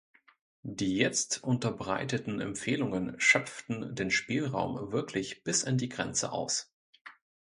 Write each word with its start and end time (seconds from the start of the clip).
Die 0.63 0.97
jetzt 0.97 1.43
unterbreiteten 1.43 2.39
Empfehlungen 2.41 3.19
schöpften 3.19 3.93
den 3.93 4.09
Spielraum 4.09 4.91
wirklich 4.91 5.43
bis 5.43 5.63
an 5.63 5.77
die 5.77 5.89
Grenze 5.89 6.31
aus. 6.31 6.73